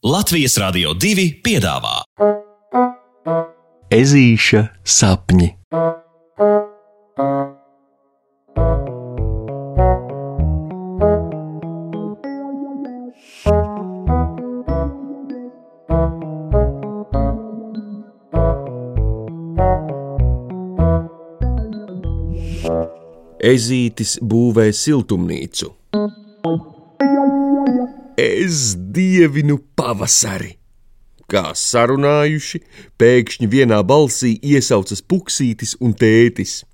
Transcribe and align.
Latvijas 0.00 0.54
Rādio 0.56 0.94
2 0.96 1.26
piedāvā 1.44 1.98
Ezīša 3.92 4.62
sapņi. 4.80 5.50
Ezītis 23.52 24.16
būvē 24.24 24.70
siltumnīcu. 24.72 25.74
Es 28.16 28.79
dievinu 28.94 29.58
pavasari! 29.76 30.56
Kā 31.30 31.52
sarunājuši, 31.54 32.58
pēkšņi 32.98 33.48
vienā 33.50 33.78
balsī 33.86 34.34
iesaucas 34.42 35.02
puksītis 35.06 35.76
un 35.78 35.94
tētis. 35.94 36.64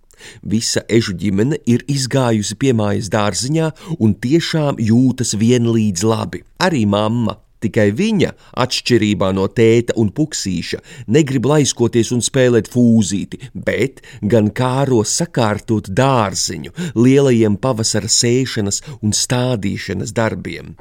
Visa 0.41 0.81
ežu 0.89 1.13
ģimene 1.21 1.59
ir 1.69 1.85
izgājusi 1.93 2.57
piemājas 2.57 3.11
dārziņā 3.13 3.67
un 4.01 4.15
tiešām 4.17 4.81
jūtas 4.81 5.35
vienlīdz 5.37 6.07
labi. 6.09 6.41
Arī 6.65 6.87
mamma. 6.89 7.37
Tikai 7.61 7.89
viņa, 7.97 8.31
atšķirībā 8.63 9.31
no 9.37 9.47
tēta 9.49 9.97
un 10.01 10.11
puksīša, 10.17 10.81
negrib 11.13 11.49
laiskoties 11.49 12.13
un 12.13 12.21
spēlēt 12.25 12.69
fūzīti, 12.73 13.49
bet 13.57 14.05
gan 14.23 14.53
kāro 14.53 15.01
sakārtot 15.09 15.89
dārziņu 15.89 16.77
lielajiem 17.01 17.57
pavasara 17.57 18.13
sēšanas 18.13 18.85
un 19.01 19.17
stādīšanas 19.17 20.17
darbiem. 20.17 20.77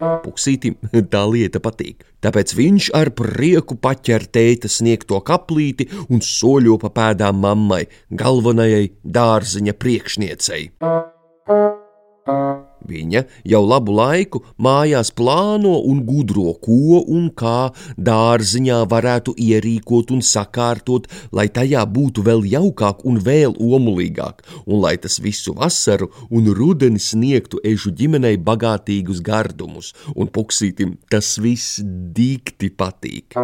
Puksītim 0.00 0.78
tā 1.12 1.22
lieta 1.28 1.60
patīk, 1.62 2.04
tāpēc 2.24 2.54
viņš 2.56 2.90
ar 2.96 3.12
prieku 3.16 3.76
paķer 3.80 4.26
tēta 4.32 4.70
sniegto 4.72 5.20
kaplīti 5.26 5.88
un 6.08 6.24
soļo 6.24 6.78
pa 6.80 6.92
pēdām 6.96 7.40
mammai, 7.44 7.84
galvenajai 8.10 8.90
dārziņa 9.04 9.76
priekšniecei. 9.80 10.64
Viņa 12.88 13.24
jau 13.44 13.60
labu 13.66 13.92
laiku 13.94 14.42
mājās 14.58 15.10
plāno 15.16 15.76
un 15.86 16.00
gudro, 16.06 16.54
ko 16.64 17.02
un 17.02 17.28
kā 17.36 17.70
dārziņā 17.96 18.80
varētu 18.90 19.34
ierīkot 19.36 20.12
un 20.14 20.22
sakārtot, 20.24 21.08
lai 21.32 21.48
tajā 21.52 21.84
būtu 21.86 22.24
vēl 22.26 22.46
jaukāk 22.50 23.04
un 23.04 23.20
vēl 23.24 23.56
omulīgāk, 23.60 24.42
un 24.66 24.80
lai 24.84 24.96
tas 25.02 25.20
visu 25.22 25.54
vasaru 25.58 26.10
un 26.30 26.50
rudeni 26.56 27.00
sniegtu 27.00 27.60
ežu 27.64 27.92
ģimenei 27.96 28.36
bagātīgus 28.40 29.20
gardumus, 29.24 29.92
un 30.16 30.32
puksītim 30.32 30.96
tas 31.10 31.36
viss 31.42 31.80
dikti 31.84 32.72
patīk. 32.72 33.36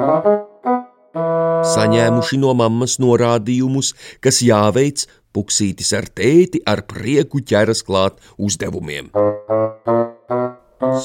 Saņēmuši 1.67 2.37
no 2.43 2.53
mammas 2.57 2.99
norādījumus, 3.01 3.95
kas 4.21 4.43
jāveic, 4.45 5.07
puksītis 5.37 5.93
ar 5.99 6.09
tēti 6.09 6.65
ar 6.67 6.87
prieku 6.89 7.45
ķeras 7.45 7.85
klāt 7.87 8.23
uzdevumiem. 8.41 9.13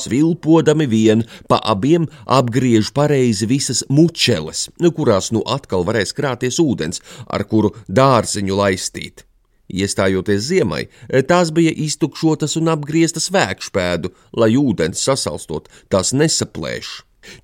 Svilpodami 0.01 0.85
vien 0.87 1.23
pa 1.47 1.61
abiem 1.73 2.07
apgriež 2.27 2.91
pareizi 2.95 3.47
visas 3.47 3.83
mučeles, 3.89 4.67
kurās 4.95 5.31
nu 5.35 5.43
atkal 5.47 5.85
varēs 5.87 6.15
krāties 6.15 6.59
ūdens, 6.63 6.99
ar 7.27 7.45
kuru 7.47 7.71
dārziņu 7.87 8.57
laistīt. 8.59 9.25
Iestājoties 9.71 10.49
ziemai, 10.49 10.81
tās 11.27 11.53
bija 11.55 11.71
iztukšotas 11.71 12.57
un 12.59 12.73
apgrieztas 12.73 13.29
vēkšpēdu, 13.31 14.11
lai 14.35 14.51
ūdens 14.59 14.99
sasalstot, 15.07 15.71
tās 15.87 16.11
nesaplēš. 16.11 16.91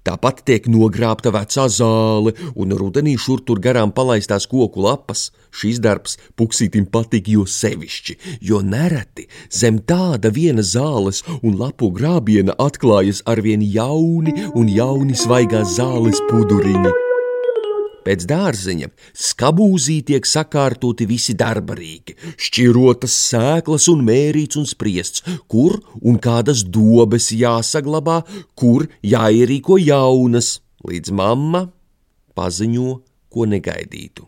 Tāpat 0.08 0.44
tiek 0.47 0.67
nogrābta 0.72 1.31
vecā 1.36 1.67
zāle 1.72 2.33
un 2.56 2.75
rudenī 2.80 3.16
šur 3.20 3.44
tur 3.45 3.61
garām 3.64 3.94
palaistās 3.95 4.47
koku 4.50 4.84
lapas. 4.86 5.30
Šis 5.58 5.81
darbs 5.81 6.17
puksītim 6.38 6.86
patīk 6.94 7.31
jo 7.34 7.47
sevišķi, 7.50 8.18
jo 8.50 8.62
nereti 8.62 9.28
zem 9.50 9.79
tāda 9.90 10.34
viena 10.34 10.62
zāles 10.62 11.24
un 11.41 11.57
lapu 11.57 11.90
grābiena 11.96 12.57
atklājas 12.68 13.24
arvien 13.25 13.66
jauni 13.66 14.35
un 14.53 14.69
jauni 14.69 15.18
svaigās 15.18 15.78
zāles 15.79 16.22
puduriņi. 16.29 17.06
Pēc 18.07 18.23
dārziņa 18.23 18.88
skabūzī 19.19 19.97
tiek 20.07 20.23
sakārtoti 20.23 21.03
visi 21.09 21.34
darbarīgi, 21.35 22.13
šķirotas 22.40 23.16
sēklas 23.34 23.90
un 23.91 24.06
mērīts 24.07 24.56
un 24.62 24.68
spriests, 24.69 25.25
kur 25.51 25.75
un 26.00 26.16
kādas 26.23 26.62
dobes 26.63 27.34
jāsaglabā, 27.35 28.22
kur 28.56 28.88
jāierīko 29.03 29.75
jaunas, 29.84 30.62
līdz 30.88 31.12
mamma 31.19 31.66
paziņo, 32.38 32.94
ko 33.28 33.50
negaidītu. 33.51 34.23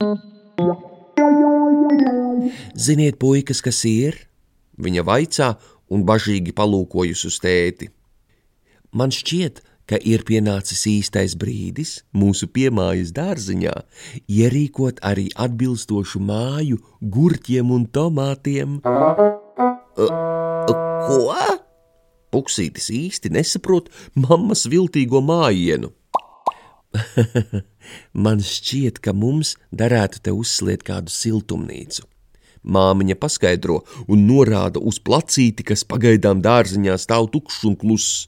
Ziniet, 2.75 3.15
puikas, 3.21 3.63
kas 3.63 3.79
ir? 3.87 4.19
Viņa 4.75 5.07
vaicā 5.07 5.53
un 5.87 6.03
bažīgi 6.03 6.51
palūkojas 6.55 7.23
uz 7.31 7.39
tēti. 7.43 7.87
Man 8.91 9.15
šķiet, 9.15 9.63
ka 9.89 9.97
ir 10.05 10.21
pienācis 10.27 10.83
īstais 10.89 11.33
brīdis 11.39 11.99
mūsu 12.13 12.49
piemājas 12.53 13.13
dārziņā 13.15 13.73
ierīkot 14.29 15.01
arī 15.05 15.29
atbilstošu 15.33 16.21
māju 16.21 16.77
gurķiem 17.01 17.71
un 17.73 17.87
tomātiem. 17.89 18.79
Ko? 19.97 21.19
Puksītis 22.29 22.91
īsti 22.93 23.31
nesaprot 23.33 23.89
mammas 24.13 24.67
viltīgo 24.69 25.23
mājienu. 25.25 25.89
Man 28.25 28.41
šķiet, 28.45 29.01
ka 29.01 29.13
mums 29.17 29.55
derētu 29.73 30.21
te 30.25 30.33
uzsliet 30.33 30.85
kādu 30.85 31.13
siltumnīcu. 31.13 32.05
Māmiņa 32.69 33.15
paskaidro 33.17 33.79
un 34.11 34.27
norāda 34.29 34.81
uz 34.83 34.99
placīti, 35.01 35.65
kas 35.65 35.85
pagaidām 35.89 36.43
dārziņā 36.45 36.97
stāv 37.01 37.31
tukšs 37.33 37.65
un 37.69 37.77
kluss. 37.79 38.27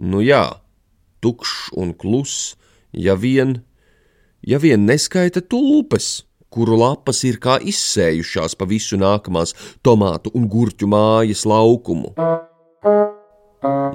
Nu 0.00 0.22
jā, 0.24 0.44
tukšs 1.24 1.70
un 1.76 1.94
kluss, 1.94 2.54
ja 2.92 3.14
vien, 3.14 3.60
ja 4.42 4.58
vien 4.58 4.86
neskaita 4.88 5.40
tulpes, 5.40 6.24
kuru 6.50 6.78
lapas 6.80 7.22
ir 7.28 7.38
kā 7.42 7.58
izsējušās 7.62 8.56
pa 8.58 8.66
visu 8.66 8.98
nākamās 9.00 9.54
tomātu 9.86 10.32
un 10.34 10.48
gurķu 10.50 10.88
mājas 10.90 11.46
laukumu. 11.46 12.14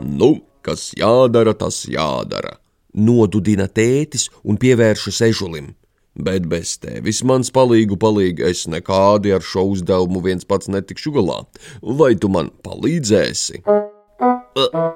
Nu, 0.06 0.30
kas 0.66 0.92
jādara, 0.98 1.54
tas 1.58 1.84
jādara, 1.90 2.56
nodudina 2.96 3.68
tētis 3.68 4.30
un 4.44 4.62
pievēršas 4.62 5.22
ežulim. 5.30 5.74
Bet 6.16 6.46
bez 6.48 6.78
tevis 6.80 7.20
mans 7.28 7.50
palīgu 7.52 7.98
palīgi 8.00 8.46
es 8.48 8.64
nekādi 8.72 9.34
ar 9.36 9.44
šo 9.44 9.66
uzdevumu 9.74 10.22
viens 10.24 10.48
pats 10.48 10.70
netikšu 10.72 11.12
galā. 11.18 11.42
Vai 11.84 12.14
tu 12.16 12.30
man 12.32 12.54
palīdzēsi? 12.64 13.66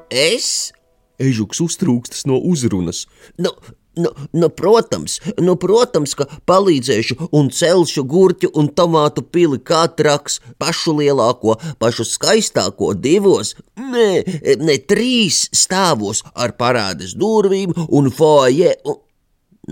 Es? 0.07 0.71
Ežuks 1.19 1.59
uztrūkstas 1.63 2.25
no 2.29 2.39
uzrunas. 2.39 3.05
Nu, 3.37 3.51
nu, 3.99 4.11
nu, 4.31 4.49
protams, 4.49 5.17
nu, 5.41 5.55
protams, 5.59 6.15
ka 6.15 6.27
palīdzēšu 6.47 7.29
un 7.35 7.49
celšu 7.53 8.05
gurķu 8.07 8.51
un 8.59 8.69
tomātu 8.75 9.25
pili 9.25 9.59
kā 9.59 9.83
traks, 9.99 10.39
pašu 10.61 10.95
lielāko, 10.99 11.57
pašu 11.81 12.07
skaistāko 12.07 12.93
divos, 12.95 13.55
ne, 13.75 14.23
ne 14.63 14.79
trīs 14.79 15.47
stāvos 15.55 16.23
ar 16.33 16.55
parādes 16.59 17.17
durvīm 17.19 17.75
un 17.87 18.09
foje. 18.15 18.73
Un, 18.87 19.01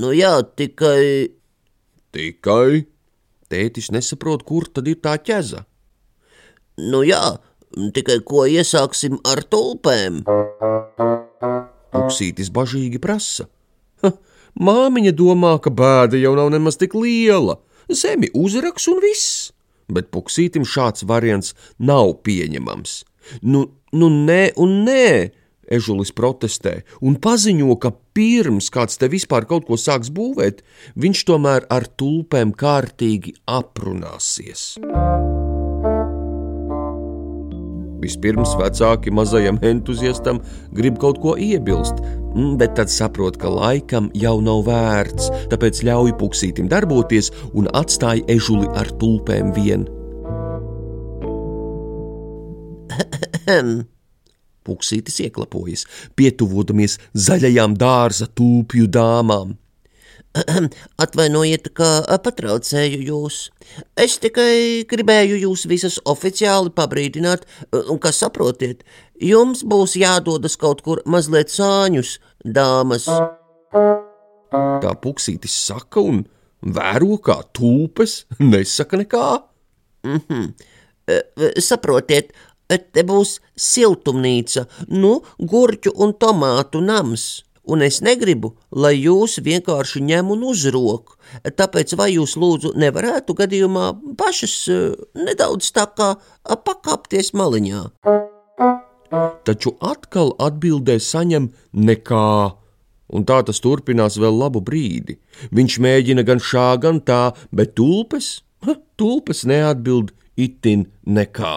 nu 0.04 0.14
jā, 0.16 0.36
tikai. 0.60 1.32
Tikai? 2.16 2.86
Tētis 3.48 3.94
nesaprot, 3.96 4.44
kur 4.44 4.68
tad 4.68 4.90
ir 4.92 5.00
tā 5.00 5.16
ķeza. 5.24 5.64
Nu 6.78 7.00
jā, 7.08 7.38
tikai 7.96 8.20
ko 8.28 8.46
iesāksim 8.50 9.20
ar 9.28 9.44
tulpēm? 9.48 10.24
Puksītis 11.94 12.52
bažīgi 12.54 13.02
prasa. 13.04 13.48
Ha, 14.04 14.12
māmiņa 14.60 15.14
domā, 15.18 15.56
ka 15.64 15.74
bēda 15.74 16.20
jau 16.22 16.36
nav 16.38 16.52
nemaz 16.54 16.80
tik 16.80 16.96
liela. 16.98 17.58
Zemi 17.88 18.30
uzraks 18.36 18.88
un 18.92 19.02
viss. 19.04 19.52
Bet 19.88 20.12
puksītim 20.12 20.68
šāds 20.68 21.06
variants 21.08 21.54
nav 21.80 22.18
pieņemams. 22.28 23.02
Nu, 23.42 23.68
nu 23.96 24.10
nē, 24.12 24.42
un 24.60 24.82
nē, 24.88 25.08
Ežulis 25.68 26.14
protestē 26.16 26.82
un 27.04 27.18
paziņo, 27.24 27.76
ka 27.84 27.92
pirms 28.16 28.72
kāds 28.72 29.00
te 29.00 29.10
vispār 29.12 29.48
kaut 29.50 29.68
ko 29.68 29.80
sāks 29.80 30.12
būvēt, 30.16 30.64
viņš 30.96 31.26
tomēr 31.28 31.68
ar 31.74 31.90
tulpēm 32.00 32.56
kārtīgi 32.56 33.36
aprunāsies. 33.60 34.70
Vispirms 38.02 38.54
vecāki 38.60 39.12
mazajam 39.14 39.58
entuziastam 39.66 40.40
grib 40.78 41.00
kaut 41.02 41.18
ko 41.24 41.34
iebilst, 41.42 41.98
mm, 42.36 42.56
bet 42.62 42.76
tad 42.78 42.92
saprot, 42.94 43.40
ka 43.42 43.50
laikam 43.50 44.12
jau 44.14 44.38
nav 44.44 44.66
vērts, 44.70 45.32
tāpēc 45.52 45.82
ļauj 45.88 46.14
puksītim 46.22 46.70
darboties 46.72 47.32
un 47.58 47.70
atstāja 47.74 48.26
ežuli 48.38 48.70
ar 48.78 48.92
tulpēm 49.02 49.54
vien. 49.58 49.88
Puksītis 54.68 55.22
ieklapojas, 55.24 55.86
pietuvodamies 56.20 57.00
zaļajām 57.16 57.78
dārza 57.80 58.28
tūpju 58.28 58.90
dāmām. 58.92 59.56
Atvainojiet, 61.04 61.70
ka 61.78 62.20
patraucēju 62.24 63.02
jūs. 63.08 63.40
Es 64.00 64.18
tikai 64.24 64.86
gribēju 64.90 65.40
jūs 65.44 65.66
visas 65.70 66.00
oficiāli 66.08 66.74
pabrīdināt, 66.76 67.46
un 67.78 68.00
kā 68.04 68.14
saprotiet, 68.16 68.84
jums 69.22 69.64
būs 69.68 69.98
jādodas 70.00 70.58
kaut 70.60 70.84
kur 70.86 71.02
mazliet 71.06 71.54
sāņus, 71.54 72.18
dāmas. 72.44 73.08
Tā 74.84 74.94
puksītis 75.04 75.56
saka 75.68 76.04
un 76.04 76.26
vēro 76.62 77.20
kā 77.24 77.42
tulpes, 77.54 78.26
nesaka 78.52 79.04
nekā. 79.04 79.28
Mm 80.08 80.22
-hmm. 80.28 80.54
Saprotiet, 81.64 82.34
te 82.68 83.04
būs 83.04 83.40
siltumnīca, 83.56 84.66
nu, 84.88 85.22
gurķu 85.40 85.94
un 85.96 86.14
tomātu 86.14 86.82
nams 86.84 87.47
un 87.68 87.84
es 87.86 88.00
negribu, 88.06 88.54
lai 88.72 88.96
jūs 88.96 89.38
vienkārši 89.44 90.02
ņem 90.08 90.32
un 90.36 90.46
uzrok. 90.52 91.18
Tāpēc 91.44 91.96
vai 92.00 92.14
jūs 92.16 92.38
lūdzu 92.40 92.74
nevarētu 92.80 93.36
gadījumā 93.38 93.92
pašas 94.20 94.56
uh, 94.72 94.96
nedaudz 95.18 95.72
tā 95.76 95.88
kā 95.98 96.14
pakāpties 96.48 97.34
maliņā? 97.38 97.84
Taču 99.48 99.76
atkal 99.80 100.34
atbildē 100.44 100.98
saņem 101.00 101.52
nekā. 101.72 102.30
Un 103.08 103.24
tā 103.24 103.38
tas 103.48 103.62
turpinās 103.64 104.18
vēl 104.20 104.36
labu 104.36 104.60
brīdi. 104.60 105.16
Viņš 105.56 105.78
mēģina 105.84 106.26
gan 106.28 106.44
šā, 106.44 106.74
gan 106.84 107.00
tā, 107.00 107.32
bet 107.56 107.78
tulpes, 107.80 108.42
ha, 108.68 108.76
tulpes 109.00 109.46
neatbild 109.48 110.12
itin 110.36 110.90
nekā. 111.08 111.54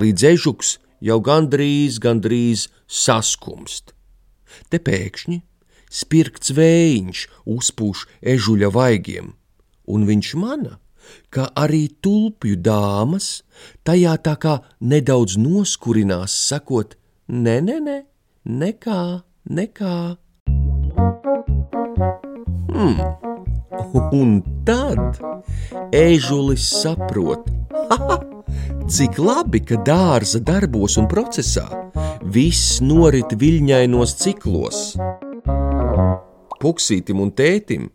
Līdz 0.00 0.26
ežuks 0.32 0.78
jau 1.04 1.18
gandrīz, 1.20 1.98
gandrīz 2.00 2.68
saskumst. 2.88 3.92
Te 4.70 4.80
pēkšņi 4.80 5.42
spirgts 5.94 6.54
vējiņš 6.56 7.26
uzpūš 7.54 8.06
ežuļa 8.34 8.70
vaigiem, 8.74 9.34
un 9.90 10.08
viņš 10.08 10.32
mana, 10.40 10.78
ka 11.30 11.50
arī 11.60 11.86
tulpju 12.02 12.58
dāmas 12.64 13.44
tajā 13.86 14.16
tā 14.24 14.34
kā 14.40 14.58
nedaudz 14.80 15.36
noskurinās, 15.40 16.34
sakot: 16.48 16.96
Nē, 17.28 17.60
nē, 17.64 17.78
nē, 17.84 17.98
nekā, 18.44 19.00
nekā. 19.48 19.96
Hmm. 22.74 22.98
Un 24.14 24.40
tad 24.66 25.20
ežulis 25.94 26.66
saprot, 26.82 27.48
ha, 27.90 28.18
cik 28.84 29.16
labi, 29.18 29.62
ka 29.64 29.78
dārza 29.80 30.40
darbos 30.44 30.98
un 31.00 31.06
procesā 31.08 31.64
viss 32.20 32.82
norit 32.84 33.32
viļņainos 33.40 34.12
ciklos. 34.20 34.80
Puksītim 36.60 37.22
un 37.24 37.32
tētim 37.32 37.88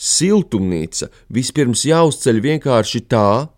siltumnīca 0.00 1.10
vispirms 1.36 1.84
jāuzceļ 1.88 2.40
vienkārši 2.46 3.02
tā, 3.12 3.50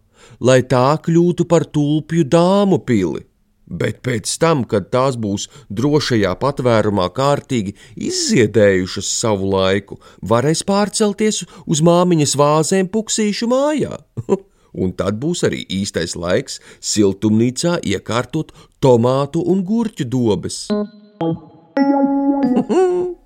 lai 0.43 0.61
tā 0.67 0.89
kļūtu 1.07 1.47
par 1.47 1.69
tulpju 1.71 2.27
dāmu 2.27 2.83
pili. 2.83 3.29
Bet 3.73 4.03
pēc 4.05 4.29
tam, 4.43 4.67
kad 4.69 4.91
tās 4.93 5.15
būs 5.17 5.47
drošajā 5.71 6.35
patvērumā 6.43 7.07
kārtīgi 7.15 7.77
izziedējušas 8.11 9.17
savu 9.23 9.55
laiku, 9.55 10.03
varēs 10.19 10.67
pārcelties 10.67 11.45
uz 11.65 11.81
māmiņas 11.87 12.37
vāzēm 12.43 12.91
puksīšu 12.93 13.49
mājā. 13.55 14.03
un 14.73 14.93
tad 14.97 15.21
būs 15.23 15.45
arī 15.49 15.65
īstais 15.81 16.17
laiks 16.17 16.61
siltumnīcā 16.81 17.79
iekārtot 17.95 18.53
tomātu 18.81 19.45
un 19.47 19.65
gurķu 19.67 20.09
dobes. 20.09 20.69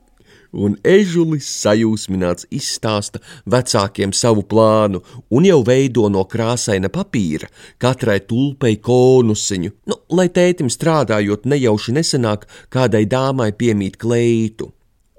un 0.65 0.77
ežulis 0.87 1.49
sajūsmināts 1.63 2.49
izstāsta 2.55 3.21
vecākiem 3.53 4.15
savu 4.17 4.45
plānu 4.49 5.03
un 5.37 5.49
jau 5.49 5.59
veido 5.67 6.09
no 6.13 6.25
krāsaina 6.31 6.91
papīra 6.93 7.51
katrai 7.83 8.19
tulpei 8.31 8.79
konusiņu, 8.89 9.75
nu, 9.91 10.01
lai 10.17 10.29
tētim 10.33 10.73
strādājot 10.73 11.47
nejauši 11.53 11.99
nesenāk 11.99 12.49
kādai 12.73 13.05
dāmai 13.11 13.53
piemīt 13.53 14.01
kleitu 14.01 14.73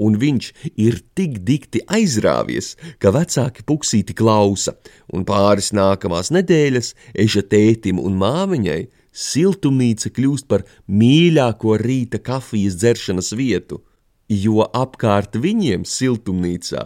un 0.04 0.18
viņš 0.22 0.52
ir 0.78 1.00
tik 1.18 1.40
dikti 1.46 1.82
aizrāvies, 1.88 2.76
ka 3.02 3.12
vecāki 3.16 3.66
puksīti 3.68 4.16
klausa, 4.18 4.76
un 5.14 5.26
pāris 5.28 5.74
nākamās 5.76 6.32
nedēļas 6.36 6.94
eža 7.26 7.44
tētim 7.50 8.02
un 8.02 8.18
māmiņai 8.22 8.82
siltumnīca 9.18 10.12
kļūst 10.14 10.48
par 10.50 10.66
mīļāko 10.88 11.78
rīta 11.82 12.22
kafijas 12.22 12.78
dzeršanas 12.78 13.34
vietu, 13.38 13.82
jo 14.30 14.66
apkārt 14.76 15.40
viņiem 15.42 15.88
siltumnīcā 15.88 16.84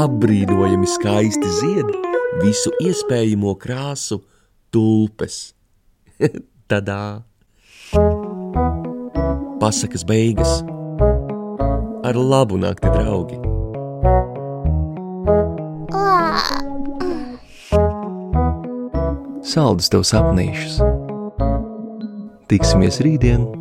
apbrīnojami 0.00 0.88
skaisti 0.88 1.54
zied 1.60 1.94
visu 2.42 2.72
iespējamo 2.82 3.54
krāsu 3.60 4.20
tulpes. 4.74 5.50
Tadā! 6.70 7.22
Pasakas 9.60 10.06
beigas! 10.06 10.60
Ar 12.02 12.16
labu 12.16 12.56
nakti, 12.56 12.88
draugi! 12.88 13.36
Saldus 19.44 19.92
tev 19.92 20.06
sapnīšus! 20.08 20.80
Tiksimies 22.48 23.02
rītdien! 23.04 23.59